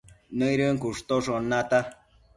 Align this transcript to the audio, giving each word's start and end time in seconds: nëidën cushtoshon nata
nëidën 0.37 0.75
cushtoshon 0.83 1.43
nata 1.51 1.79